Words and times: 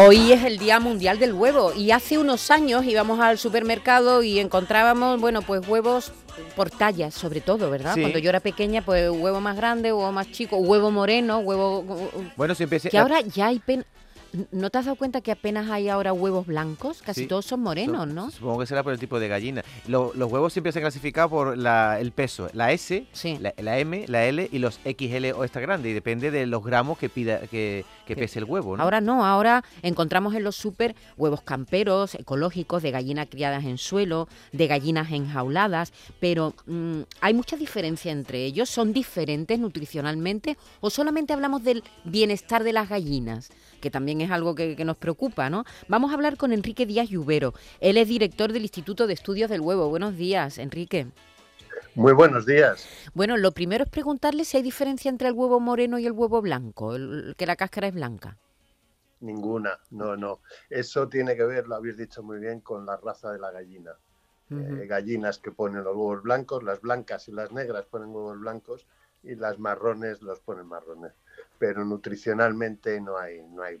Hoy 0.00 0.30
es 0.30 0.44
el 0.44 0.58
Día 0.58 0.78
Mundial 0.78 1.18
del 1.18 1.32
Huevo 1.32 1.72
y 1.74 1.90
hace 1.90 2.18
unos 2.18 2.52
años 2.52 2.84
íbamos 2.84 3.18
al 3.18 3.36
supermercado 3.36 4.22
y 4.22 4.38
encontrábamos, 4.38 5.20
bueno, 5.20 5.42
pues 5.42 5.66
huevos 5.66 6.12
por 6.54 6.70
tallas, 6.70 7.14
sobre 7.14 7.40
todo, 7.40 7.68
¿verdad? 7.68 7.94
Sí. 7.94 8.02
Cuando 8.02 8.20
yo 8.20 8.28
era 8.28 8.38
pequeña, 8.38 8.80
pues 8.82 9.10
huevo 9.10 9.40
más 9.40 9.56
grande, 9.56 9.92
huevo 9.92 10.12
más 10.12 10.30
chico, 10.30 10.58
huevo 10.58 10.92
moreno, 10.92 11.40
huevo... 11.40 11.84
Bueno, 12.36 12.54
siempre 12.54 12.78
Que 12.78 12.96
ahora 12.96 13.22
ya 13.22 13.48
hay 13.48 13.58
pen... 13.58 13.84
¿No 14.52 14.68
te 14.70 14.78
has 14.78 14.84
dado 14.84 14.96
cuenta 14.96 15.20
que 15.22 15.32
apenas 15.32 15.70
hay 15.70 15.88
ahora 15.88 16.12
huevos 16.12 16.46
blancos? 16.46 17.00
Casi 17.02 17.22
Sí. 17.22 17.26
todos 17.26 17.46
son 17.46 17.60
morenos, 17.60 18.06
¿no? 18.08 18.30
Supongo 18.30 18.58
que 18.58 18.66
será 18.66 18.82
por 18.82 18.92
el 18.92 18.98
tipo 18.98 19.18
de 19.18 19.26
gallina. 19.28 19.64
Lo- 19.86 20.12
los 20.14 20.30
huevos 20.30 20.52
siempre 20.52 20.70
se 20.70 20.78
han 20.80 20.82
clasificado 20.82 21.30
por 21.30 21.56
la- 21.56 21.98
el 21.98 22.12
peso. 22.12 22.48
La 22.52 22.72
S, 22.72 23.06
Sí. 23.12 23.38
la, 23.40 23.54
la 23.56 23.78
M, 23.78 24.04
la 24.08 24.26
L 24.26 24.48
y 24.52 24.58
los 24.58 24.80
XL 24.84 25.32
o 25.32 25.44
esta 25.44 25.60
grande. 25.60 25.88
Y 25.88 25.92
depende 25.94 26.30
de 26.30 26.46
los 26.46 26.62
gramos 26.62 26.98
que 26.98 27.08
pida 27.08 27.40
que, 27.46 27.86
que 28.06 28.16
pese 28.16 28.38
el 28.38 28.44
huevo. 28.44 28.76
¿no? 28.76 28.82
Ahora 28.82 29.00
no, 29.00 29.24
ahora 29.24 29.64
encontramos 29.82 30.34
en 30.34 30.44
los 30.44 30.56
súper 30.56 30.94
huevos 31.16 31.40
camperos, 31.40 32.14
ecológicos, 32.14 32.82
de 32.82 32.90
gallinas 32.90 33.28
criadas 33.30 33.64
en 33.64 33.78
suelo, 33.78 34.28
de 34.52 34.66
gallinas 34.66 35.10
enjauladas, 35.10 35.92
pero 36.20 36.54
mm, 36.66 37.00
hay 37.22 37.32
mucha 37.34 37.56
diferencia 37.56 38.12
entre 38.12 38.44
ellos, 38.44 38.68
son 38.68 38.92
diferentes 38.92 39.58
nutricionalmente 39.58 40.56
o 40.80 40.90
solamente 40.90 41.32
hablamos 41.32 41.64
del 41.64 41.82
bienestar 42.04 42.62
de 42.64 42.72
las 42.74 42.88
gallinas, 42.88 43.50
que 43.80 43.90
también 43.90 44.20
es 44.20 44.30
algo 44.30 44.54
que, 44.54 44.76
que 44.76 44.84
nos 44.84 44.96
preocupa, 44.96 45.50
¿no? 45.50 45.64
Vamos 45.88 46.10
a 46.10 46.14
hablar 46.14 46.36
con 46.36 46.52
Enrique 46.52 46.86
Díaz 46.86 47.08
Lluvero, 47.08 47.54
él 47.80 47.96
es 47.96 48.08
director 48.08 48.52
del 48.52 48.62
Instituto 48.62 49.06
de 49.06 49.14
Estudios 49.14 49.50
del 49.50 49.60
Huevo. 49.60 49.88
Buenos 49.88 50.16
días, 50.16 50.58
Enrique. 50.58 51.06
Muy 51.94 52.12
buenos 52.12 52.46
días. 52.46 52.86
Bueno, 53.14 53.36
lo 53.36 53.52
primero 53.52 53.84
es 53.84 53.90
preguntarle 53.90 54.44
si 54.44 54.56
hay 54.56 54.62
diferencia 54.62 55.08
entre 55.08 55.28
el 55.28 55.34
huevo 55.34 55.58
moreno 55.60 55.98
y 55.98 56.06
el 56.06 56.12
huevo 56.12 56.40
blanco, 56.40 56.94
el- 56.94 57.34
que 57.36 57.46
la 57.46 57.56
cáscara 57.56 57.88
es 57.88 57.94
blanca. 57.94 58.36
Ninguna, 59.20 59.78
no, 59.90 60.16
no. 60.16 60.40
Eso 60.70 61.08
tiene 61.08 61.34
que 61.34 61.42
ver, 61.44 61.66
lo 61.66 61.74
habéis 61.74 61.96
dicho 61.96 62.22
muy 62.22 62.38
bien, 62.38 62.60
con 62.60 62.86
la 62.86 62.96
raza 62.96 63.32
de 63.32 63.38
la 63.40 63.50
gallina. 63.50 63.92
Eh, 64.50 64.86
gallinas 64.86 65.38
que 65.38 65.50
ponen 65.50 65.84
los 65.84 65.94
huevos 65.94 66.22
blancos, 66.22 66.62
las 66.62 66.80
blancas 66.80 67.28
y 67.28 67.32
las 67.32 67.52
negras 67.52 67.84
ponen 67.84 68.08
huevos 68.08 68.38
blancos 68.40 68.86
y 69.22 69.34
las 69.34 69.58
marrones 69.58 70.22
los 70.22 70.40
ponen 70.40 70.66
marrones. 70.66 71.12
Pero 71.58 71.84
nutricionalmente 71.84 73.00
no 73.00 73.16
hay, 73.18 73.42
no 73.42 73.62
hay 73.62 73.80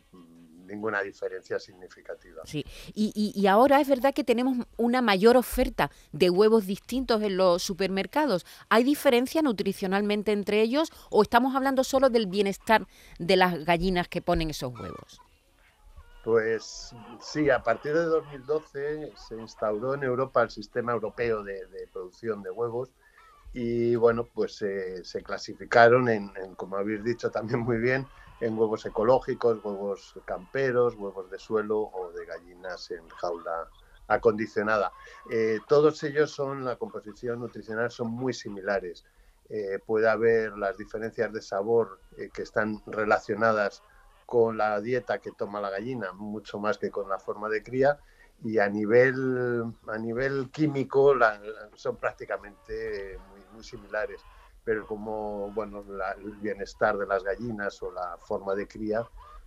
ninguna 0.66 1.00
diferencia 1.02 1.58
significativa. 1.58 2.42
Sí, 2.44 2.64
y, 2.94 3.12
y- 3.14 3.38
y 3.40 3.46
ahora 3.46 3.80
es 3.80 3.88
verdad 3.88 4.12
que 4.14 4.24
tenemos 4.24 4.66
una 4.76 5.00
mayor 5.00 5.36
oferta 5.36 5.90
de 6.12 6.28
huevos 6.30 6.66
distintos 6.66 7.22
en 7.22 7.36
los 7.36 7.62
supermercados. 7.62 8.44
¿Hay 8.68 8.84
diferencia 8.84 9.40
nutricionalmente 9.42 10.32
entre 10.32 10.60
ellos 10.60 10.90
o 11.10 11.22
estamos 11.22 11.54
hablando 11.56 11.84
solo 11.84 12.10
del 12.10 12.26
bienestar 12.26 12.86
de 13.18 13.36
las 13.36 13.64
gallinas 13.64 14.08
que 14.08 14.20
ponen 14.22 14.50
esos 14.50 14.72
huevos? 14.78 15.20
Pues 16.24 16.92
sí, 17.20 17.48
a 17.48 17.62
partir 17.62 17.94
de 17.94 18.04
2012 18.04 19.12
se 19.16 19.34
instauró 19.36 19.94
en 19.94 20.02
Europa 20.02 20.42
el 20.42 20.50
sistema 20.50 20.92
europeo 20.92 21.42
de, 21.42 21.64
de 21.66 21.86
producción 21.92 22.42
de 22.42 22.50
huevos 22.50 22.90
y 23.52 23.96
bueno, 23.96 24.28
pues 24.28 24.60
eh, 24.62 25.04
se 25.04 25.22
clasificaron 25.22 26.08
en, 26.08 26.30
en, 26.36 26.54
como 26.54 26.76
habéis 26.76 27.02
dicho 27.02 27.30
también 27.30 27.60
muy 27.60 27.78
bien, 27.78 28.10
en 28.40 28.56
huevos 28.56 28.84
ecológicos, 28.86 29.58
huevos 29.62 30.18
camperos, 30.24 30.94
huevos 30.96 31.30
de 31.30 31.38
suelo 31.38 31.80
o 31.80 32.12
de 32.12 32.24
gallinas 32.26 32.90
en 32.90 33.08
jaula 33.08 33.70
acondicionada. 34.06 34.94
Eh, 35.24 35.60
todos 35.66 36.02
ellos 36.04 36.30
son, 36.32 36.64
la 36.64 36.76
composición 36.76 37.40
nutricional 37.40 37.90
son 37.90 38.08
muy 38.10 38.32
similares. 38.32 39.04
Eh, 39.48 39.78
puede 39.84 40.08
haber 40.08 40.56
las 40.58 40.76
diferencias 40.76 41.32
de 41.32 41.40
sabor 41.42 42.02
eh, 42.16 42.30
que 42.30 42.42
están 42.42 42.82
relacionadas 42.86 43.82
con 44.26 44.58
la 44.58 44.80
dieta 44.80 45.20
que 45.20 45.32
toma 45.32 45.60
la 45.60 45.70
gallina, 45.70 46.12
mucho 46.12 46.58
más 46.58 46.76
que 46.78 46.90
con 46.90 47.08
la 47.08 47.18
forma 47.18 47.48
de 47.48 47.62
cría, 47.62 47.98
y 48.40 48.58
a 48.58 48.68
nivel, 48.68 49.64
a 49.88 49.98
nivel 49.98 50.50
químico 50.50 51.14
la- 51.14 51.40
son 51.74 51.98
prácticamente 51.98 53.18
muy, 53.26 53.37
muy 53.52 53.64
similares. 53.64 54.22
Pero 54.64 54.86
como 54.86 55.50
bueno, 55.52 55.84
la- 55.88 56.12
el 56.12 56.32
bienestar 56.32 56.96
de 56.98 57.06
las 57.06 57.22
gallinas 57.24 57.82
o 57.82 57.90
la 57.90 58.16
forma 58.18 58.54
de 58.54 58.66
cría, 58.68 59.02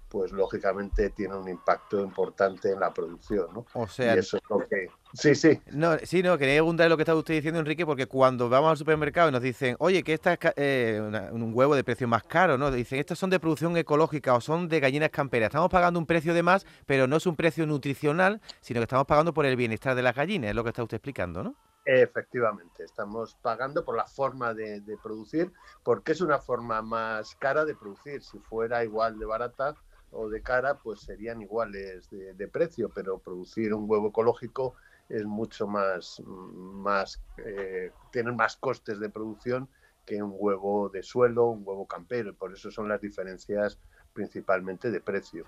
pues 0.09 0.31
lógicamente 0.31 1.09
tiene 1.11 1.35
un 1.35 1.47
impacto 1.47 1.99
importante 2.01 2.71
en 2.71 2.79
la 2.79 2.93
producción. 2.93 3.47
¿no? 3.53 3.65
O 3.73 3.87
sea, 3.87 4.15
y 4.15 4.19
eso 4.19 4.37
es 4.37 4.43
lo 4.49 4.67
que... 4.67 4.87
Sí, 5.13 5.35
sí, 5.35 5.61
No, 5.73 5.97
sí, 5.99 6.23
no, 6.23 6.37
quería 6.37 6.55
preguntarle 6.55 6.89
lo 6.89 6.97
que 6.97 7.03
estaba 7.03 7.19
usted 7.19 7.33
diciendo, 7.33 7.59
Enrique, 7.59 7.85
porque 7.85 8.07
cuando 8.07 8.47
vamos 8.49 8.71
al 8.71 8.77
supermercado 8.77 9.27
y 9.29 9.31
nos 9.33 9.41
dicen, 9.41 9.75
oye, 9.79 10.03
que 10.03 10.13
esta 10.13 10.33
es 10.33 10.39
eh, 10.55 11.01
una- 11.05 11.31
un 11.33 11.51
huevo 11.53 11.75
de 11.75 11.83
precio 11.83 12.07
más 12.07 12.23
caro, 12.23 12.57
¿no? 12.57 12.71
Dicen, 12.71 12.97
estas 12.99 13.19
son 13.19 13.29
de 13.29 13.39
producción 13.39 13.75
ecológica 13.77 14.33
o 14.33 14.41
son 14.41 14.67
de 14.69 14.79
gallinas 14.79 15.09
camperas. 15.09 15.47
Estamos 15.47 15.69
pagando 15.69 15.99
un 15.99 16.05
precio 16.05 16.33
de 16.33 16.43
más, 16.43 16.65
pero 16.85 17.07
no 17.07 17.17
es 17.17 17.25
un 17.25 17.35
precio 17.35 17.65
nutricional, 17.67 18.41
sino 18.61 18.79
que 18.79 18.83
estamos 18.83 19.05
pagando 19.05 19.33
por 19.33 19.45
el 19.45 19.55
bienestar 19.57 19.95
de 19.95 20.01
las 20.01 20.15
gallinas, 20.15 20.49
es 20.49 20.55
lo 20.55 20.63
que 20.63 20.69
está 20.69 20.81
usted 20.83 20.95
explicando, 20.95 21.43
¿no? 21.43 21.55
Efectivamente, 21.83 22.83
estamos 22.83 23.35
pagando 23.41 23.83
por 23.83 23.97
la 23.97 24.05
forma 24.05 24.53
de, 24.53 24.83
producir, 25.01 25.51
porque 25.83 26.11
es 26.11 26.21
una 26.21 26.39
forma 26.39 26.81
más 26.81 27.35
cara 27.35 27.65
de 27.65 27.75
producir. 27.75 28.21
Si 28.21 28.39
fuera 28.39 28.83
igual 28.83 29.17
de 29.17 29.25
barata 29.25 29.75
o 30.11 30.29
de 30.29 30.43
cara, 30.43 30.77
pues 30.77 31.01
serían 31.01 31.41
iguales 31.41 32.09
de, 32.11 32.33
de 32.33 32.47
precio, 32.47 32.89
pero 32.89 33.17
producir 33.17 33.73
un 33.73 33.89
huevo 33.89 34.09
ecológico 34.09 34.75
es 35.09 35.25
mucho 35.25 35.67
más, 35.67 36.21
más 36.25 37.21
eh, 37.37 37.91
tiene 38.11 38.31
más 38.31 38.57
costes 38.57 38.99
de 38.99 39.09
producción 39.09 39.67
que 40.05 40.21
un 40.21 40.33
huevo 40.35 40.89
de 40.89 41.03
suelo, 41.03 41.47
un 41.47 41.63
huevo 41.65 41.87
campero, 41.87 42.29
y 42.29 42.33
por 42.33 42.53
eso 42.53 42.71
son 42.71 42.89
las 42.89 43.01
diferencias 43.01 43.79
principalmente 44.13 44.91
de 44.91 45.01
precio. 45.01 45.43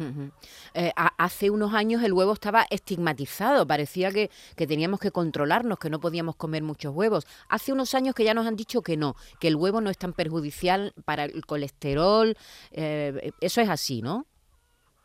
Eh, 0.74 0.91
ha- 0.96 1.13
hace 1.18 1.50
unos 1.50 1.74
años 1.74 2.03
el 2.03 2.13
huevo 2.13 2.34
estaba 2.34 2.66
estigmatizado, 2.69 3.68
parecía 3.68 4.12
que, 4.12 4.29
que 4.56 4.68
teníamos 4.68 5.00
que 5.00 5.12
controlarnos, 5.12 5.79
que 5.79 5.90
no 5.90 6.00
podíamos 6.00 6.35
comer 6.35 6.63
muchos 6.63 6.94
huevos. 6.94 7.25
Hace 7.50 7.74
unos 7.74 7.94
años 7.94 8.16
que 8.16 8.24
ya 8.24 8.34
nos 8.34 8.47
han 8.47 8.56
dicho 8.56 8.81
que 8.81 8.97
no, 8.97 9.16
que 9.40 9.47
el 9.50 9.56
huevo 9.56 9.81
no 9.81 9.90
es 9.90 9.97
tan 9.97 10.13
perjudicial 10.13 10.94
para 11.06 11.25
el 11.25 11.46
colesterol. 11.46 12.35
eh, 12.72 13.31
eso 13.41 13.62
es 13.62 13.69
así, 13.69 14.01
¿no? 14.01 14.25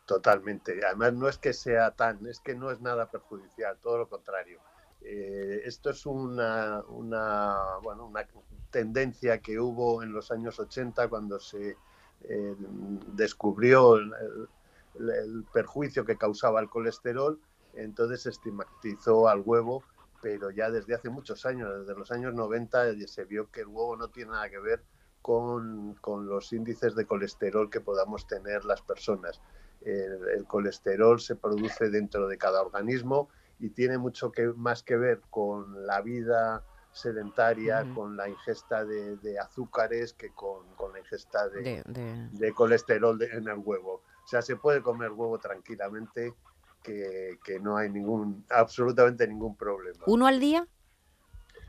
Totalmente. 0.05 0.79
Además, 0.85 1.13
no 1.13 1.27
es 1.27 1.37
que 1.37 1.53
sea 1.53 1.91
tan, 1.91 2.25
es 2.25 2.39
que 2.39 2.55
no 2.55 2.71
es 2.71 2.81
nada 2.81 3.11
perjudicial, 3.11 3.77
todo 3.79 3.97
lo 3.99 4.09
contrario. 4.09 4.59
Eh, 5.01 5.61
esto 5.65 5.91
es 5.91 6.05
una, 6.05 6.81
una, 6.87 7.77
bueno, 7.83 8.05
una 8.07 8.27
tendencia 8.71 9.39
que 9.39 9.59
hubo 9.59 10.01
en 10.03 10.11
los 10.11 10.31
años 10.31 10.59
80 10.59 11.07
cuando 11.07 11.39
se 11.39 11.77
eh, 12.23 12.55
descubrió 13.13 13.95
el, 13.95 15.45
perjuicio 15.53 16.05
que 16.05 16.17
causaba 16.17 16.59
el 16.59 16.69
colesterol, 16.69 17.39
entonces 17.73 18.25
estigmatizó 18.25 19.29
al 19.29 19.41
huevo, 19.45 19.83
pero 20.21 20.51
ya 20.51 20.69
desde 20.69 20.95
hace 20.95 21.09
muchos 21.09 21.45
años, 21.45 21.79
desde 21.79 21.97
los 21.97 22.11
años 22.11 22.33
90, 22.33 22.93
ya 22.93 23.07
se 23.07 23.23
vio 23.23 23.49
que 23.49 23.61
el 23.61 23.67
huevo 23.67 23.95
no 23.95 24.09
tiene 24.09 24.31
nada 24.31 24.49
que 24.49 24.59
ver 24.59 24.83
con, 25.21 25.95
los 26.03 26.51
índices 26.53 26.95
de 26.95 27.05
colesterol 27.05 27.69
que 27.69 27.81
podamos 27.81 28.27
tener 28.27 28.65
las 28.65 28.81
personas. 28.81 29.41
El, 29.81 30.45
colesterol 30.45 31.19
se 31.21 31.35
produce 31.35 31.89
dentro 31.89 32.27
de 32.27 32.37
cada 32.37 32.61
organismo 32.61 33.29
y 33.59 33.69
tiene 33.69 33.97
mucho 33.97 34.31
más 34.55 34.83
que 34.83 34.97
ver 34.97 35.21
con 35.29 35.85
la 35.85 36.01
vida 36.01 36.63
sedentaria, 36.91 37.85
con 37.93 38.17
la 38.17 38.27
ingesta 38.27 38.85
de, 38.85 39.17
de 39.17 39.39
azúcares 39.39 40.13
que 40.13 40.33
con, 40.33 40.73
con 40.75 40.93
la 40.93 40.99
ingesta 40.99 41.47
de, 41.49 41.83
De- 42.31 42.53
colesterol 42.53 43.21
en 43.21 43.47
el 43.47 43.57
huevo. 43.57 44.03
O 44.23 44.27
sea, 44.27 44.41
se 44.41 44.55
puede 44.55 44.81
comer 44.81 45.11
huevo 45.11 45.39
tranquilamente, 45.39 46.33
que, 46.83 47.39
que 47.43 47.59
no 47.59 47.77
hay 47.77 47.89
ningún, 47.89 48.45
absolutamente 48.49 49.27
ningún 49.27 49.55
problema. 49.55 50.03
¿Uno 50.07 50.27
al 50.27 50.39
día? 50.39 50.67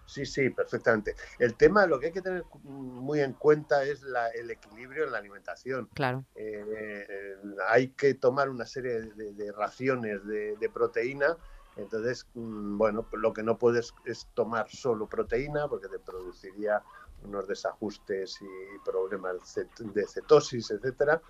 Sí, 0.06 0.26
sí, 0.26 0.50
perfectamente. 0.50 1.14
El 1.38 1.56
tema, 1.56 1.87
lo 1.87 2.00
que 2.00 2.06
hay 2.06 2.12
que 2.12 2.23
tener 2.23 2.44
muy 2.64 3.20
en 3.20 3.32
cuenta 3.34 3.84
es 3.84 4.02
la- 4.02 4.28
el 4.31 4.50
equilibrio 4.50 5.05
en 5.05 5.12
la 5.12 5.19
alimentación. 5.19 5.88
Claro. 5.94 6.25
Eh, 6.34 7.06
eh, 7.08 7.37
hay 7.69 7.88
que 7.90 8.14
tomar 8.14 8.49
una 8.49 8.66
serie 8.66 9.00
de, 9.02 9.32
de 9.34 9.52
raciones 9.52 10.26
de, 10.26 10.56
de 10.56 10.69
proteína. 10.69 11.37
Entonces, 11.76 12.26
mm, 12.34 12.78
bueno, 12.78 13.06
lo 13.12 13.32
que 13.32 13.43
no 13.43 13.58
puedes 13.58 13.94
es 14.05 14.28
tomar 14.34 14.69
solo 14.69 15.08
proteína 15.08 15.69
porque 15.69 15.88
te 15.88 15.99
produciría 15.99 16.82
unos 17.22 17.46
desajustes 17.46 18.40
y 18.40 18.78
problemas 18.84 19.55
de 19.78 20.06
cetosis, 20.06 20.70
etcétera. 20.70 21.22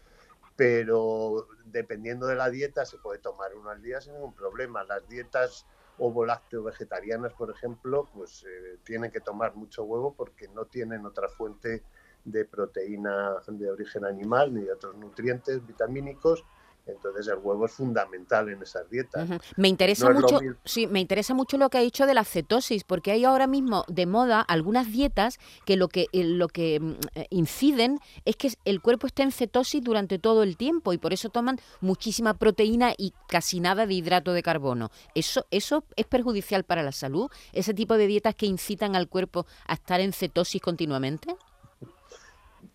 Pero 0.56 1.46
dependiendo 1.64 2.26
de 2.26 2.36
la 2.36 2.50
dieta, 2.50 2.84
se 2.84 2.98
puede 2.98 3.18
tomar 3.18 3.54
uno 3.54 3.70
al 3.70 3.80
día 3.82 4.00
sin 4.00 4.14
ningún 4.14 4.34
problema. 4.34 4.84
Las 4.84 5.08
dietas 5.08 5.66
ovo-lácteo 5.98 6.62
vegetarianas, 6.62 7.34
por 7.34 7.50
ejemplo, 7.50 8.08
pues 8.12 8.44
eh, 8.44 8.78
tienen 8.84 9.10
que 9.10 9.20
tomar 9.20 9.54
mucho 9.54 9.84
huevo 9.84 10.14
porque 10.14 10.48
no 10.48 10.64
tienen 10.64 11.04
otra 11.06 11.28
fuente 11.28 11.82
de 12.24 12.44
proteína 12.44 13.36
de 13.46 13.70
origen 13.70 14.04
animal 14.04 14.54
ni 14.54 14.64
de 14.64 14.72
otros 14.72 14.96
nutrientes 14.96 15.64
vitamínicos. 15.66 16.44
Entonces 16.86 17.28
el 17.28 17.38
huevo 17.38 17.66
es 17.66 17.72
fundamental 17.72 18.48
en 18.48 18.62
esas 18.62 18.88
dietas. 18.90 19.28
Me 19.56 19.68
interesa 19.68 20.08
No 20.08 20.20
mucho, 20.20 20.40
sí, 20.64 20.86
me 20.86 21.00
interesa 21.00 21.34
mucho 21.34 21.58
lo 21.58 21.70
que 21.70 21.78
ha 21.78 21.82
dicho 21.82 22.06
de 22.06 22.14
la 22.14 22.24
cetosis, 22.24 22.84
porque 22.84 23.12
hay 23.12 23.24
ahora 23.24 23.46
mismo 23.46 23.84
de 23.88 24.06
moda 24.06 24.40
algunas 24.40 24.90
dietas 24.90 25.38
que 25.64 25.76
lo 25.76 25.88
que 25.88 26.06
eh, 26.12 26.24
lo 26.24 26.48
que 26.48 26.80
mm, 26.80 26.94
eh, 27.14 27.26
inciden 27.30 28.00
es 28.24 28.36
que 28.36 28.52
el 28.64 28.80
cuerpo 28.80 29.06
esté 29.06 29.22
en 29.22 29.32
cetosis 29.32 29.82
durante 29.82 30.18
todo 30.18 30.42
el 30.42 30.56
tiempo 30.56 30.92
y 30.92 30.98
por 30.98 31.12
eso 31.12 31.28
toman 31.28 31.58
muchísima 31.80 32.34
proteína 32.34 32.92
y 32.96 33.12
casi 33.28 33.60
nada 33.60 33.86
de 33.86 33.94
hidrato 33.94 34.32
de 34.32 34.42
carbono. 34.42 34.90
Eso 35.14 35.46
eso 35.50 35.84
es 35.96 36.06
perjudicial 36.06 36.64
para 36.64 36.82
la 36.82 36.92
salud. 36.92 37.30
Ese 37.52 37.74
tipo 37.74 37.96
de 37.96 38.06
dietas 38.06 38.34
que 38.34 38.46
incitan 38.46 38.96
al 38.96 39.08
cuerpo 39.08 39.46
a 39.66 39.74
estar 39.74 40.00
en 40.00 40.12
cetosis 40.12 40.60
continuamente. 40.60 41.36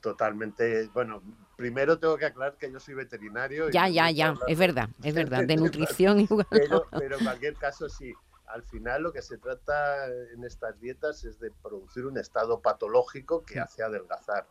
Totalmente, 0.01 0.87
bueno, 0.93 1.21
primero 1.55 1.99
tengo 1.99 2.17
que 2.17 2.25
aclarar 2.25 2.57
que 2.57 2.71
yo 2.71 2.79
soy 2.79 2.93
veterinario. 2.93 3.69
Ya, 3.69 3.87
ya, 3.87 4.11
ya, 4.11 4.35
es 4.47 4.57
verdad, 4.57 4.89
es 5.03 5.13
verdad, 5.15 5.45
de 5.45 5.55
nutrición 5.55 6.19
igual. 6.19 6.47
Pero, 6.49 6.85
pero 6.91 7.17
en 7.17 7.23
cualquier 7.23 7.55
caso, 7.55 7.89
sí. 7.89 8.13
Al 8.47 8.61
final 8.63 9.01
lo 9.01 9.11
que 9.11 9.23
se 9.23 9.37
trata 9.37 10.05
en 10.05 10.43
estas 10.43 10.79
dietas 10.79 11.25
es 11.25 11.39
de 11.39 11.51
producir 11.63 12.05
un 12.05 12.17
estado 12.17 12.61
patológico 12.61 13.43
que 13.43 13.59
hace 13.59 13.83
adelgazar. 13.83 14.45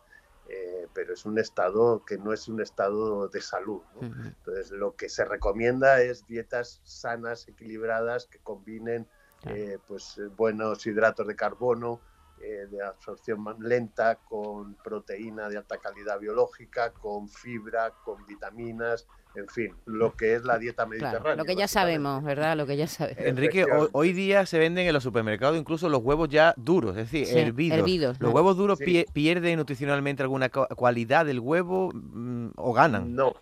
Eh, 0.49 0.89
pero 0.93 1.15
es 1.15 1.25
un 1.25 1.39
estado 1.39 2.05
que 2.05 2.19
no 2.19 2.33
es 2.33 2.49
un 2.49 2.61
estado 2.61 3.29
de 3.29 3.41
salud. 3.41 3.81
Entonces, 4.03 4.73
lo 4.73 4.95
que 4.95 5.09
se 5.09 5.25
recomienda 5.25 6.03
es 6.03 6.27
dietas 6.27 6.83
sanas, 6.85 7.49
equilibradas, 7.49 8.27
que 8.27 8.39
combinen 8.41 9.09
eh, 9.47 9.79
pues, 9.87 10.21
buenos 10.37 10.87
hidratos 10.87 11.27
de 11.27 11.37
carbono, 11.37 12.01
eh, 12.39 12.67
de 12.71 12.83
absorción 12.85 13.41
más 13.41 13.59
lenta, 13.59 14.17
con 14.17 14.75
proteína 14.77 15.49
de 15.49 15.57
alta 15.57 15.79
calidad 15.79 16.19
biológica, 16.19 16.93
con 16.93 17.29
fibra, 17.29 17.95
con 18.03 18.25
vitaminas, 18.27 19.07
en 19.35 19.49
fin, 19.49 19.75
lo 19.87 20.15
que 20.17 20.35
es 20.35 20.45
la 20.45 20.59
dieta 20.59 20.87
mediterránea. 20.87 21.21
Claro, 21.23 21.37
lo 21.39 21.45
que 21.45 21.57
ya 21.57 21.67
sabemos, 21.67 22.23
¿verdad? 22.23 22.57
Lo 22.57 22.67
que 22.67 22.77
ya 22.77 22.87
sabemos. 22.87 23.25
Enrique, 23.25 23.67
hoy, 23.93 24.13
día 24.13 24.47
se 24.47 24.59
venden 24.59 24.87
en 24.87 24.93
los 24.93 25.03
supermercados 25.03 25.59
incluso 25.59 25.89
los 25.89 26.03
huevos 26.03 26.29
ya 26.29 26.55
duros, 26.57 26.97
es 26.97 27.11
decir, 27.11 27.27
Sí, 27.27 27.39
hervidos. 27.39 27.79
hervidos, 27.79 28.21
¿Los 28.21 28.33
huevos 28.33 28.57
duros 28.57 28.79
Sí. 28.79 28.85
pie- 28.85 29.07
pierden 29.13 29.59
nutricionalmente 29.59 30.23
alguna 30.23 30.51
cualidad 30.51 31.27
del 31.27 31.41
huevo 31.41 31.91
mm, 31.93 32.51
o 32.57 32.73
ganan? 32.73 33.15
No, 33.15 33.35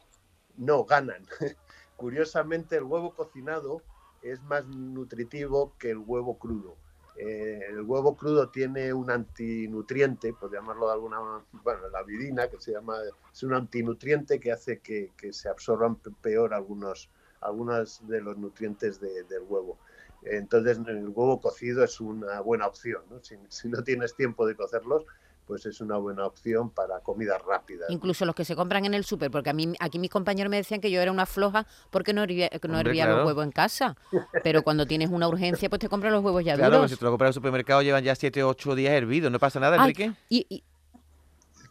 no 0.57 0.85
ganan. 0.85 1.27
Curiosamente, 1.97 2.77
el 2.77 2.85
huevo 2.85 3.15
cocinado 3.15 3.83
es 4.23 4.43
más 4.43 4.67
nutritivo 4.67 5.77
que 5.79 5.91
el 5.91 5.99
huevo 5.99 6.39
crudo. 6.39 6.77
Eh, 7.15 7.61
el 7.69 7.83
huevo 7.83 8.17
crudo 8.17 8.49
tiene 8.51 8.93
un 8.93 9.11
antinutriente, 9.11 10.33
por 10.33 10.53
llamarlo 10.53 10.87
de 10.87 10.93
alguna 10.95 11.21
manera, 11.21 11.45
bueno, 11.53 11.89
la 11.91 12.03
vidina, 12.03 12.49
que 12.49 12.59
se 12.61 12.73
llama, 12.73 12.97
es 13.33 13.43
un 13.43 13.55
antinutriente 13.55 14.41
que 14.41 14.51
hace 14.53 14.81
que, 14.81 15.13
se 15.33 15.49
absorban 15.49 15.97
pe- 15.97 16.11
peor 16.21 16.55
algunos, 16.55 17.11
algunos 17.41 18.07
de 18.09 18.21
los 18.23 18.39
nutrientes 18.39 19.01
de- 19.01 19.25
del 19.25 19.43
huevo. 19.43 19.79
Entonces, 20.23 20.79
el 20.87 21.09
huevo 21.09 21.41
cocido 21.41 21.85
es 21.85 22.01
una 22.01 22.41
buena 22.41 22.67
opción. 22.67 23.03
¿no? 23.11 23.21
Si 23.23 23.69
no 23.69 23.83
tienes 23.83 24.15
tiempo 24.15 24.47
de 24.47 24.55
cocerlos, 24.57 25.05
pues 25.47 25.67
es 25.67 25.81
una 25.81 25.97
buena 25.99 26.25
opción 26.27 26.71
para 26.71 27.01
comidas 27.01 27.41
rápidas. 27.43 27.89
¿no? 27.89 27.95
Incluso 27.95 28.25
los 28.25 28.35
que 28.35 28.45
se 28.45 28.55
compran 28.57 28.85
en 28.85 28.95
el 28.95 29.05
súper, 29.05 29.31
porque 29.31 29.51
a 29.51 29.53
mí 29.53 29.75
aquí 29.81 29.99
mis 29.99 30.11
compañeros 30.11 30.51
me 30.51 30.57
decían 30.57 30.81
que 30.81 30.91
yo 30.91 31.01
era 31.01 31.11
una 31.13 31.27
floja 31.27 31.67
porque 31.91 32.13
no 32.13 32.23
hervía, 32.23 32.49
no 32.53 32.59
Hombre, 32.75 32.81
hervía 32.91 33.05
claro. 33.05 33.19
los 33.19 33.27
huevos 33.27 33.45
en 33.45 33.53
casa. 33.53 33.97
Pero 34.45 34.63
cuando 34.63 34.87
tienes 34.87 35.11
una 35.11 35.29
urgencia, 35.29 35.69
pues 35.69 35.81
te 35.81 35.89
compras 35.89 36.13
los 36.13 36.23
huevos 36.25 36.45
ya 36.45 36.55
Claro, 36.55 36.77
duros. 36.77 36.91
que 36.91 36.95
si 36.95 36.99
te 36.99 37.05
lo 37.05 37.11
compras 37.11 37.27
en 37.27 37.31
el 37.31 37.35
supermercado 37.35 37.83
llevan 37.83 38.05
ya 38.05 38.15
7 38.15 38.43
o 38.45 38.49
8 38.49 38.75
días 38.75 38.93
hervidos, 38.95 39.31
¿no 39.33 39.39
pasa 39.39 39.59
nada, 39.61 39.77
Ay, 39.77 39.81
Enrique? 39.91 40.13
y, 40.29 40.47
y- 40.49 40.65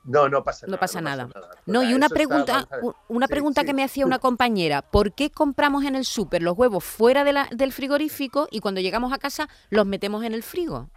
No, 0.03 0.27
no 0.29 0.43
pasa 0.43 0.65
no 0.65 0.71
nada. 0.71 0.79
pasa 0.79 0.99
nada. 1.01 1.29
No, 1.67 1.83
y 1.83 1.93
una 1.93 2.07
está- 2.07 2.15
pregunta, 2.15 2.67
una 3.07 3.27
pregunta 3.27 3.61
sí. 3.61 3.67
que 3.67 3.73
me 3.73 3.83
hacía 3.83 4.05
una 4.05 4.17
compañera, 4.19 4.81
¿por 4.81 5.13
qué 5.13 5.29
compramos 5.29 5.83
en 5.85 5.95
el 5.95 6.05
súper 6.05 6.41
los 6.41 6.57
huevos 6.57 6.83
fuera 6.83 7.23
de 7.23 7.33
la- 7.33 7.47
del 7.51 7.71
frigorífico 7.71 8.47
y 8.51 8.59
cuando 8.61 8.81
llegamos 8.81 9.13
a 9.13 9.19
casa 9.19 9.47
los 9.69 9.85
metemos 9.85 10.23
en 10.23 10.33
el 10.33 10.41
frigo? 10.43 10.89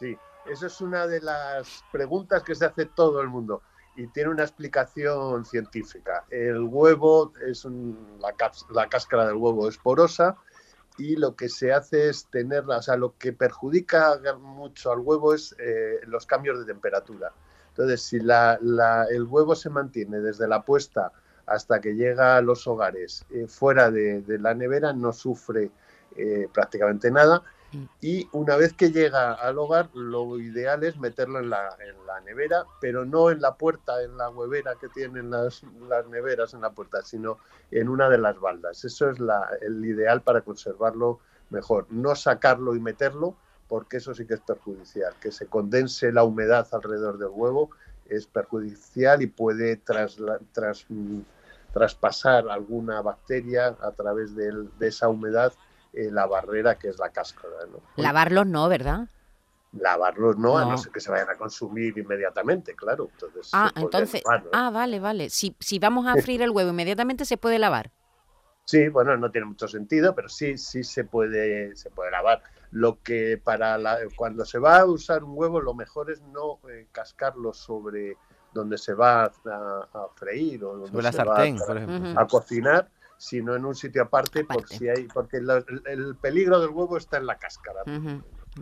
Sí, 0.00 0.16
eso 0.50 0.66
es 0.66 0.80
una 0.80 1.06
de 1.06 1.20
las 1.20 1.84
preguntas 1.92 2.42
que 2.42 2.54
se 2.54 2.64
hace 2.64 2.86
todo 2.86 3.20
el 3.20 3.28
mundo 3.28 3.62
y 3.96 4.06
tiene 4.08 4.30
una 4.30 4.44
explicación 4.44 5.44
científica. 5.44 6.24
El 6.30 6.62
huevo 6.62 7.32
es 7.44 7.64
un- 7.64 8.18
la, 8.20 8.88
cáscara 8.88 9.26
del 9.26 9.36
huevo 9.36 9.68
es 9.68 9.76
porosa 9.76 10.36
y 10.96 11.16
lo 11.16 11.34
que 11.34 11.48
se 11.48 11.72
hace 11.72 12.08
es 12.08 12.26
tenerla, 12.26 12.78
o 12.78 12.82
sea, 12.82 12.96
lo 12.96 13.16
que 13.18 13.32
perjudica 13.32 14.20
mucho 14.38 14.92
al 14.92 15.00
huevo 15.00 15.34
es 15.34 15.54
eh, 15.58 16.00
los 16.06 16.26
cambios 16.26 16.58
de 16.58 16.64
temperatura. 16.64 17.32
Entonces, 17.70 18.02
si 18.02 18.16
el 18.18 19.24
huevo 19.28 19.54
se 19.54 19.70
mantiene 19.70 20.20
desde 20.20 20.48
la 20.48 20.62
puesta 20.62 21.12
hasta 21.46 21.80
que 21.80 21.94
llega 21.94 22.36
a 22.36 22.42
los 22.42 22.66
hogares 22.66 23.24
eh, 23.30 23.46
fuera 23.48 23.90
de, 23.90 24.22
de 24.22 24.38
la 24.38 24.54
nevera, 24.54 24.92
no 24.92 25.12
sufre 25.12 25.70
eh, 26.16 26.48
prácticamente 26.52 27.10
nada. 27.10 27.42
Y 28.00 28.28
una 28.32 28.56
vez 28.56 28.72
que 28.72 28.90
llega 28.90 29.34
al 29.34 29.58
hogar, 29.58 29.90
lo 29.94 30.38
ideal 30.38 30.84
es 30.84 30.96
meterlo 30.98 31.38
en 31.38 31.50
la, 31.50 31.76
en 31.80 32.06
la 32.06 32.20
nevera, 32.20 32.64
pero 32.80 33.04
no 33.04 33.30
en 33.30 33.40
la 33.42 33.56
puerta, 33.56 34.02
en 34.02 34.16
la 34.16 34.30
huevera 34.30 34.76
que 34.76 34.88
tienen 34.88 35.30
las, 35.30 35.62
las 35.88 36.06
neveras 36.06 36.54
en 36.54 36.62
la 36.62 36.70
puerta, 36.70 37.02
sino 37.02 37.38
en 37.70 37.88
una 37.90 38.08
de 38.08 38.18
las 38.18 38.38
baldas. 38.40 38.84
Eso 38.84 39.10
es 39.10 39.20
la- 39.20 39.50
el 39.60 39.84
ideal 39.84 40.22
para 40.22 40.40
conservarlo 40.40 41.20
mejor. 41.50 41.86
No 41.90 42.14
sacarlo 42.14 42.74
y 42.74 42.80
meterlo, 42.80 43.34
porque 43.68 43.98
eso 43.98 44.14
sí 44.14 44.26
que 44.26 44.34
es 44.34 44.40
perjudicial. 44.40 45.14
Que 45.20 45.30
se 45.30 45.46
condense 45.46 46.10
la 46.10 46.24
humedad 46.24 46.66
alrededor 46.72 47.18
del 47.18 47.28
huevo 47.28 47.70
es 48.06 48.26
perjudicial 48.26 49.20
y 49.20 49.26
puede 49.26 49.76
tras- 49.76 50.16
mm, 50.88 51.20
traspasar 51.74 52.48
alguna 52.48 53.02
bacteria 53.02 53.76
a 53.82 53.92
través 53.92 54.34
del- 54.34 54.70
de 54.78 54.88
esa 54.88 55.08
humedad 55.10 55.52
eh, 55.92 56.10
la 56.10 56.26
barrera 56.26 56.78
que 56.78 56.88
es 56.88 56.98
la 56.98 57.10
cáscara. 57.10 57.66
¿no? 57.70 57.80
Lavarlos 57.96 58.46
no, 58.46 58.68
¿verdad? 58.68 59.08
Lavarlos 59.72 60.36
no, 60.38 60.56
a 60.56 60.62
No. 60.64 60.70
no 60.72 60.78
ser 60.78 60.92
que 60.92 61.00
se 61.00 61.10
vayan 61.10 61.28
a 61.30 61.34
consumir 61.36 61.96
inmediatamente, 61.98 62.74
claro. 62.74 63.08
Entonces, 63.12 63.50
Ah, 63.52 63.70
entonces, 63.76 64.22
ah, 64.52 64.70
vale, 64.70 64.98
vale. 64.98 65.28
Si, 65.30 65.54
si 65.60 65.78
vamos 65.78 66.06
a 66.06 66.16
freír 66.16 66.42
el 66.42 66.50
huevo 66.50 66.70
inmediatamente 66.70 67.24
se 67.24 67.36
puede 67.36 67.58
lavar. 67.58 67.90
Sí, 68.68 68.88
bueno, 68.90 69.16
no 69.16 69.30
tiene 69.30 69.46
mucho 69.46 69.66
sentido, 69.66 70.14
pero 70.14 70.28
sí, 70.28 70.58
sí 70.58 70.84
se 70.84 71.02
puede, 71.04 71.74
se 71.74 71.88
puede 71.88 72.10
lavar. 72.10 72.42
Lo 72.70 73.02
que 73.02 73.40
para 73.42 73.78
la, 73.78 73.96
cuando 74.14 74.44
se 74.44 74.58
va 74.58 74.80
a 74.80 74.84
usar 74.84 75.24
un 75.24 75.32
huevo, 75.34 75.58
lo 75.62 75.72
mejor 75.72 76.10
es 76.10 76.20
no 76.20 76.58
eh, 76.68 76.86
cascarlo 76.92 77.54
sobre 77.54 78.18
donde 78.52 78.76
se 78.76 78.92
va 78.92 79.24
a, 79.24 79.30
a 79.90 80.08
freír 80.16 80.62
o 80.64 80.72
donde 80.72 80.88
Sobre 80.88 81.02
la 81.02 81.12
se 81.12 81.24
va 81.24 81.36
sartén, 81.36 81.62
a- 81.62 81.64
por 81.64 81.76
ejemplo. 81.78 82.20
A 82.20 82.26
cocinar, 82.26 82.90
sino 83.18 83.54
en 83.56 83.64
un 83.66 83.74
sitio 83.74 84.02
aparte, 84.02 84.44
por 84.44 84.66
si 84.68 84.88
hay, 84.88 85.08
porque 85.12 85.38
el, 85.38 85.50
el 85.86 86.16
peligro 86.16 86.60
del 86.60 86.70
huevo 86.70 86.96
está 86.96 87.18
en 87.18 87.26
la 87.26 87.36
cáscara. 87.36 87.82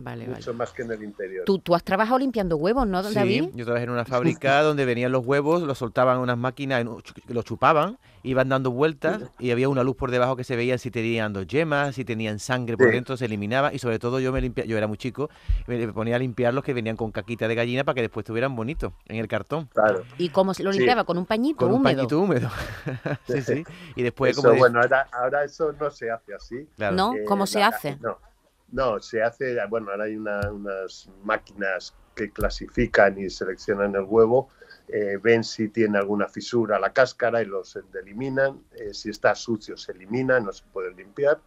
Vale, 0.03 0.27
mucho 0.27 0.51
vale. 0.51 0.57
más 0.57 0.71
que 0.71 0.81
en 0.83 0.91
el 0.91 1.03
interior. 1.03 1.43
Tú, 1.45 1.59
tú 1.59 1.73
has 1.75 1.83
trabajado 1.83 2.19
limpiando 2.19 2.57
huevos, 2.57 2.87
¿no, 2.87 3.03
Sí, 3.03 3.49
yo 3.53 3.65
trabajé 3.65 3.83
en 3.85 3.89
una 3.91 4.05
fábrica 4.05 4.61
donde 4.63 4.85
venían 4.85 5.11
los 5.11 5.25
huevos, 5.25 5.61
los 5.63 5.77
soltaban 5.77 6.17
en 6.17 6.23
unas 6.23 6.37
máquinas, 6.37 6.83
un- 6.85 7.01
los 7.27 7.45
chupaban, 7.45 7.97
iban 8.23 8.49
dando 8.49 8.71
vueltas 8.71 9.21
y 9.39 9.51
había 9.51 9.69
una 9.69 9.83
luz 9.83 9.95
por 9.95 10.11
debajo 10.11 10.35
que 10.35 10.43
se 10.43 10.55
veía 10.55 10.77
si 10.77 10.91
tenían 10.91 11.33
dos 11.33 11.47
yemas, 11.47 11.95
si 11.95 12.03
tenían 12.05 12.39
sangre 12.39 12.75
por 12.77 12.87
Sí. 12.87 12.93
dentro, 12.93 13.17
se 13.17 13.25
eliminaba 13.25 13.73
y 13.73 13.79
sobre 13.79 13.99
todo 13.99 14.19
yo 14.19 14.31
me 14.31 14.41
limpia, 14.41 14.65
yo 14.65 14.77
era 14.77 14.87
muy 14.87 14.97
chico, 14.97 15.29
me 15.67 15.87
ponía 15.93 16.15
a 16.15 16.19
limpiar 16.19 16.53
los 16.53 16.63
que 16.63 16.73
venían 16.73 16.95
con 16.97 17.11
caquita 17.11 17.47
de 17.47 17.55
gallina 17.55 17.83
para 17.83 17.95
que 17.95 18.01
después 18.01 18.23
estuvieran 18.23 18.55
bonitos 18.55 18.93
en 19.07 19.17
el 19.17 19.27
cartón. 19.27 19.69
Claro. 19.73 20.03
¿Y 20.17 20.29
cómo 20.29 20.53
se 20.53 20.63
lo 20.63 20.71
Sí. 20.73 20.79
limpiaba? 20.79 21.03
¿Con 21.05 21.17
un 21.17 21.25
pañito 21.25 21.57
Con 21.59 21.69
un 21.69 21.75
húmedo? 21.81 21.95
pañito 21.97 22.19
húmedo. 22.19 22.49
sí, 23.27 23.41
sí. 23.41 23.63
Y 23.95 24.03
después 24.03 24.31
Eso, 24.37 24.43
como... 24.47 24.57
bueno, 24.57 24.79
ahora, 24.81 25.07
ahora 25.11 25.43
eso 25.43 25.73
no 25.79 25.89
se 25.89 26.11
hace 26.11 26.33
así. 26.33 26.67
claro. 26.75 26.95
¿No? 26.95 27.13
Eh, 27.15 27.23
¿Cómo 27.27 27.47
se 27.47 27.59
la- 27.59 27.67
hace? 27.67 27.97
No, 28.01 28.17
no, 28.71 28.99
se 28.99 29.21
hace, 29.23 29.57
bueno, 29.69 29.91
ahora 29.91 30.05
hay 30.05 30.15
una- 30.15 30.51
unas 30.51 31.09
máquinas 31.23 31.95
que 32.15 32.31
clasifican 32.31 33.17
y 33.19 33.29
seleccionan 33.29 33.95
el 33.95 34.03
huevo, 34.03 34.49
eh, 34.87 35.17
ven 35.21 35.43
si 35.43 35.69
tiene 35.69 35.97
alguna 35.97 36.27
fisura 36.27 36.79
la 36.79 36.91
cáscara 36.91 37.41
y 37.41 37.45
los 37.45 37.77
eliminan, 37.93 38.63
eh, 38.73 38.93
si 38.93 39.09
está 39.09 39.35
sucio 39.35 39.77
se 39.77 39.91
elimina, 39.91 40.39
no 40.39 40.51
se 40.51 40.63
puede 40.71 40.93
limpiar 40.93 41.39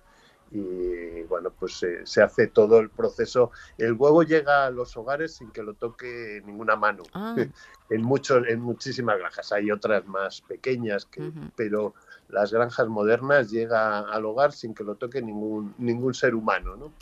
y 0.53 1.23
bueno, 1.23 1.53
pues 1.57 1.83
eh, 1.85 2.01
se 2.05 2.23
hace 2.23 2.49
todo 2.49 2.81
el 2.81 2.91
proceso. 2.91 3.53
El 3.79 3.93
huevo 3.93 4.25
llega 4.25 4.67
a 4.67 4.71
los 4.71 4.97
hogares 4.97 5.37
sin 5.37 5.51
que 5.53 5.63
lo 5.63 5.75
toque 5.75 6.43
ninguna 6.45 6.77
mano. 6.77 7.03
Ah. 7.15 7.37
En, 7.93 8.03
muchos, 8.03 8.47
en 8.47 8.61
muchísimas 8.61 9.19
granjas, 9.19 9.51
hay 9.51 9.69
otras 9.73 10.07
más 10.07 10.43
pequeñas, 10.43 11.07
que, 11.07 11.33
pero 11.57 11.95
las 12.33 12.53
granjas 12.53 12.89
modernas 12.89 13.51
llega 13.51 14.01
al 14.01 14.25
hogar 14.25 14.53
sin 14.53 14.75
que 14.75 14.85
lo 14.85 14.95
toque 14.97 15.23
ningún, 15.23 15.75
ningún 15.79 16.15
ser 16.15 16.35
humano. 16.35 16.77
¿no? 16.77 16.93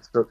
Esto- 0.00 0.28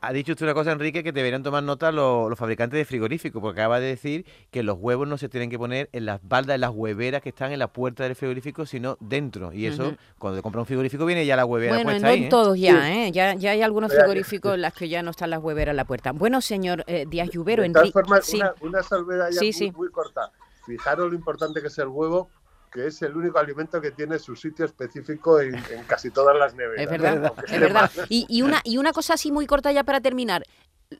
Ha 0.00 0.12
dicho 0.12 0.32
usted 0.32 0.44
una 0.44 0.52
cosa, 0.52 0.70
Enrique, 0.72 1.02
que 1.02 1.12
deberían 1.12 1.42
tomar 1.42 1.62
nota 1.62 1.90
los, 1.90 2.28
los 2.28 2.38
fabricantes 2.38 2.76
de 2.76 2.84
frigoríficos, 2.84 3.40
porque 3.40 3.58
acaba 3.60 3.80
de 3.80 3.86
decir 3.86 4.26
que 4.50 4.62
los 4.62 4.76
huevos 4.78 5.08
no 5.08 5.16
se 5.16 5.30
tienen 5.30 5.48
que 5.48 5.58
poner 5.58 5.88
en 5.92 6.04
las 6.04 6.20
baldas, 6.22 6.56
en 6.56 6.60
las 6.60 6.72
hueveras 6.74 7.22
que 7.22 7.30
están 7.30 7.52
en 7.52 7.58
la 7.58 7.68
puerta 7.68 8.02
del 8.04 8.14
frigorífico, 8.14 8.66
sino 8.66 8.98
dentro. 9.00 9.50
Y 9.54 9.64
eso, 9.64 9.86
Ujú. 9.88 9.96
cuando 10.18 10.38
te 10.38 10.42
compra 10.42 10.60
un 10.60 10.66
frigorífico, 10.66 11.06
viene 11.06 11.24
ya 11.24 11.36
la 11.36 11.46
huevera 11.46 11.72
Bueno, 11.76 11.88
puesta 11.88 12.06
no 12.06 12.12
ahí. 12.12 12.18
en 12.18 12.24
¿eh? 12.24 12.28
todos 12.28 12.58
ya, 12.58 12.92
¿eh? 13.06 13.12
Ya, 13.12 13.34
ya 13.34 13.52
hay 13.52 13.62
algunos 13.62 13.94
frigoríficos 13.94 14.54
en 14.56 14.60
las 14.60 14.74
que 14.74 14.90
ya 14.90 15.02
no 15.02 15.10
están 15.10 15.30
las 15.30 15.42
hueveras 15.42 15.72
en 15.72 15.76
la 15.78 15.86
puerta. 15.86 16.12
Bueno, 16.12 16.42
señor 16.42 16.84
eh, 16.86 17.06
Díaz 17.08 17.30
Lluvero, 17.30 17.62
de 17.62 17.70
todas 17.70 17.84
Enrique. 17.86 17.92
formas, 17.94 18.26
Sí, 18.26 18.36
una, 18.36 18.52
una 18.60 18.82
salvedad 18.82 19.28
ya 19.30 19.38
Sí, 19.40 19.46
muy, 19.46 19.52
sí. 19.54 19.72
muy 19.74 19.88
corta. 19.90 20.30
Fijaros 20.66 21.08
lo 21.10 21.14
importante 21.16 21.62
que 21.62 21.68
es 21.68 21.78
el 21.78 21.88
huevo, 21.88 22.28
que 22.74 22.88
es 22.88 23.00
el 23.02 23.16
único 23.16 23.38
alimento 23.38 23.80
que 23.80 23.92
tiene 23.92 24.18
su 24.18 24.34
sitio 24.34 24.64
específico 24.64 25.40
en, 25.40 25.54
en 25.54 25.84
casi 25.86 26.10
todas 26.10 26.36
las 26.36 26.54
neveras. 26.54 26.82
es 26.84 27.60
verdad, 27.60 27.90
es. 27.96 28.06
Y, 28.08 28.26
y 28.28 28.42
una, 28.42 28.60
y 28.64 28.78
una 28.78 28.92
cosa 28.92 29.14
así 29.14 29.30
muy 29.30 29.46
corta 29.46 29.70
ya 29.70 29.84
para 29.84 30.00
terminar. 30.00 30.42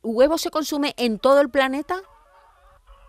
¿Huevo 0.03 0.39
se 0.39 0.51
consume 0.51 0.95
en 0.97 1.19
todo 1.19 1.41
el 1.41 1.51
planeta? 1.51 2.01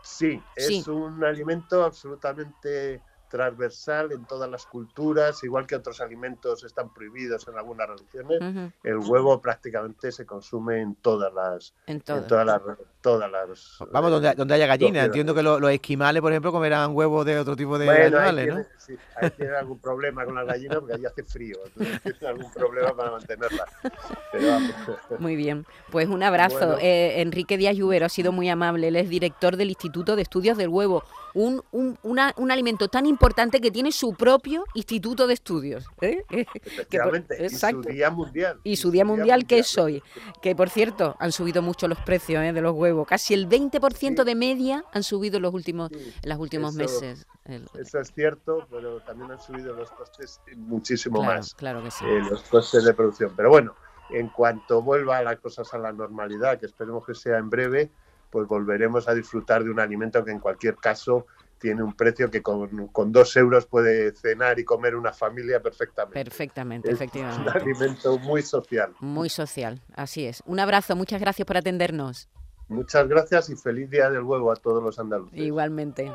Sí, 0.01 0.41
es 0.55 0.65
Sí. 0.67 0.83
un 0.89 1.23
alimento 1.23 1.83
absolutamente 1.83 3.01
transversal 3.35 4.13
en 4.13 4.25
todas 4.25 4.49
las 4.49 4.65
culturas, 4.65 5.43
igual 5.43 5.67
que 5.67 5.75
otros 5.75 5.99
alimentos 5.99 6.63
están 6.63 6.93
prohibidos 6.93 7.45
en 7.49 7.57
algunas 7.57 7.89
religiones. 7.89 8.39
El 8.83 8.97
huevo 8.99 9.41
prácticamente 9.41 10.11
se 10.13 10.25
consume 10.25 10.79
en 10.81 10.95
todas 10.95 11.33
las, 11.33 11.73
En 11.85 11.99
todas 11.99 12.45
las, 12.45 12.61
todas 13.01 13.29
las. 13.29 13.77
Vamos, 13.91 14.11
donde, 14.11 14.33
donde 14.35 14.53
haya 14.53 14.67
gallina. 14.67 14.87
sociedades. 14.87 15.07
Entiendo 15.07 15.35
que 15.35 15.43
lo- 15.43 15.59
los 15.59 15.71
esquimales, 15.71 16.21
por 16.21 16.31
ejemplo, 16.31 16.51
comerán 16.53 16.95
huevos 16.95 17.25
de 17.25 17.37
otro 17.37 17.55
tipo 17.57 17.77
de 17.77 17.85
Bueno, 17.85 18.17
ahí 18.19 18.29
animales, 18.29 18.47
¿no? 18.47 18.53
tiene, 18.55 18.69
sí, 18.77 18.95
ahí 19.17 19.29
tiene 19.31 19.55
algún 19.57 19.79
problema 19.79 20.23
con 20.25 20.35
las 20.35 20.45
gallinas 20.47 20.79
porque 20.79 20.93
ahí 20.93 21.05
hace 21.05 21.23
frío, 21.23 21.57
entonces 21.65 22.01
tiene 22.01 22.27
algún 22.27 22.51
problema 22.53 22.95
para 22.95 23.11
mantenerlas. 23.11 23.69
Pero 24.31 24.47
vamos. 24.47 24.71
Muy 25.19 25.35
bien, 25.35 25.65
pues 25.91 26.07
un 26.07 26.23
abrazo. 26.23 26.57
Bueno. 26.57 26.77
Eh, 26.81 27.21
Enrique 27.21 27.57
Díaz 27.57 27.75
Lluvero 27.75 28.05
ha 28.05 28.09
sido 28.09 28.31
muy 28.31 28.47
amable. 28.49 28.87
Él 28.87 28.95
es 28.95 29.09
director 29.09 29.57
del 29.57 29.69
Instituto 29.69 30.15
de 30.15 30.21
Estudios 30.21 30.57
del 30.57 30.69
Huevo, 30.69 31.03
un, 31.35 31.61
un, 31.71 31.99
una- 32.01 32.33
un 32.37 32.49
alimento 32.51 32.87
tan 32.87 33.05
importante 33.05 33.61
que 33.61 33.69
tiene 33.69 33.91
su 33.91 34.13
propio 34.15 34.63
Instituto 34.73 35.27
de 35.27 35.33
Estudios. 35.35 35.85
¿eh? 36.01 36.23
Que 36.89 36.97
y 36.97 37.43
exacto. 37.43 37.83
su 37.83 37.89
día 37.89 38.09
mundial. 38.09 38.59
Y 38.63 38.77
su 38.77 38.89
Día 38.89 39.05
Mundial, 39.05 39.45
que 39.45 39.59
es 39.59 39.77
hoy. 39.77 40.01
Que 40.41 40.55
por 40.55 40.69
cierto, 40.69 41.15
han 41.19 41.31
subido 41.31 41.61
mucho 41.61 41.87
los 41.87 41.99
precios 41.99 42.43
¿eh? 42.43 42.53
de 42.53 42.61
los 42.61 42.73
huevos. 42.73 43.07
Casi 43.07 43.33
el 43.33 43.47
20% 43.47 44.17
Sí. 44.19 44.23
de 44.25 44.35
media 44.35 44.83
han 44.93 45.03
subido 45.03 45.37
en 45.37 45.43
los 45.43 45.53
últimos, 45.53 45.89
Sí, 45.89 46.13
en 46.23 46.29
los 46.29 46.39
últimos 46.39 46.75
eso- 46.75 46.79
meses. 47.01 47.27
Eso 47.77 47.99
es 47.99 48.11
cierto, 48.13 48.65
pero 48.71 49.01
también 49.01 49.29
han 49.31 49.39
subido 49.39 49.73
los 49.75 49.91
costes 49.91 50.41
muchísimo 50.55 51.19
claro, 51.19 51.35
más, 51.37 51.53
claro 51.53 51.83
que 51.83 51.91
sí. 51.91 52.03
eh, 52.05 52.21
los 52.29 52.41
costes 52.43 52.83
de 52.85 52.93
producción. 52.93 53.33
Pero 53.35 53.49
bueno, 53.49 53.75
en 54.09 54.29
cuanto 54.29 54.81
vuelva 54.81 55.21
las 55.21 55.39
cosas 55.39 55.71
a 55.73 55.77
la 55.77 55.91
normalidad, 55.91 56.59
que 56.59 56.65
esperemos 56.65 57.05
que 57.05 57.13
sea 57.13 57.37
en 57.37 57.49
breve, 57.49 57.91
pues 58.35 58.49
volveremos 58.49 59.07
a 59.07 59.13
disfrutar 59.13 59.63
de 59.63 59.69
un 59.69 59.79
alimento 59.79 60.25
que 60.25 60.31
en 60.31 60.41
cualquier 60.41 60.75
caso 60.75 61.25
tiene 61.57 61.81
un 61.83 61.93
precio 61.95 62.29
que 62.29 62.41
con, 62.41 62.87
con 62.89 63.13
dos 63.13 63.33
euros 63.37 63.65
puede 63.65 64.11
cenar 64.13 64.59
y 64.59 64.65
comer 64.65 64.97
una 64.97 65.13
familia 65.13 65.61
perfectamente. 65.61 66.21
Perfectamente, 66.21 66.89
Es 66.89 66.95
un 66.99 67.03
efectivamente. 67.03 67.57
alimento 67.57 68.19
muy 68.19 68.41
social. 68.41 68.91
Muy 68.99 69.29
social, 69.29 69.81
así 69.95 70.25
es. 70.25 70.43
Un 70.45 70.59
abrazo, 70.59 70.97
muchas 70.97 71.21
gracias 71.21 71.45
por 71.45 71.55
atendernos. 71.55 72.27
Muchas 72.67 73.07
gracias 73.07 73.49
y 73.49 73.55
feliz 73.55 73.89
día 73.89 74.09
del 74.09 74.23
huevo 74.23 74.51
a 74.51 74.57
todos 74.57 74.83
los 74.83 74.99
andaluces. 74.99 75.39
Igualmente. 75.39 76.11